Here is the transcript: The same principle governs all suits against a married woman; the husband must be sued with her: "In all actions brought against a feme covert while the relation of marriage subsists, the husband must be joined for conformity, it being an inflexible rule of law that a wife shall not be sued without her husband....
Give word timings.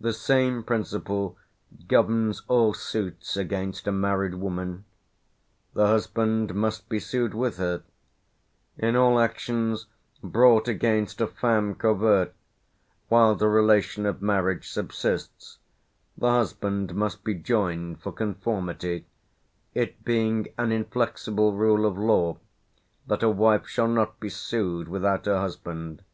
The 0.00 0.12
same 0.12 0.62
principle 0.62 1.36
governs 1.88 2.42
all 2.46 2.74
suits 2.74 3.36
against 3.36 3.88
a 3.88 3.90
married 3.90 4.36
woman; 4.36 4.84
the 5.74 5.88
husband 5.88 6.54
must 6.54 6.88
be 6.88 7.00
sued 7.00 7.34
with 7.34 7.56
her: 7.56 7.82
"In 8.78 8.94
all 8.94 9.18
actions 9.18 9.86
brought 10.22 10.68
against 10.68 11.20
a 11.20 11.26
feme 11.26 11.74
covert 11.74 12.34
while 13.08 13.34
the 13.34 13.48
relation 13.48 14.06
of 14.06 14.22
marriage 14.22 14.70
subsists, 14.70 15.58
the 16.16 16.30
husband 16.30 16.94
must 16.94 17.24
be 17.24 17.34
joined 17.34 18.00
for 18.00 18.12
conformity, 18.12 19.06
it 19.74 20.04
being 20.04 20.46
an 20.56 20.70
inflexible 20.70 21.52
rule 21.52 21.84
of 21.84 21.98
law 21.98 22.38
that 23.08 23.24
a 23.24 23.28
wife 23.28 23.66
shall 23.66 23.88
not 23.88 24.20
be 24.20 24.28
sued 24.28 24.86
without 24.86 25.26
her 25.26 25.40
husband.... 25.40 26.04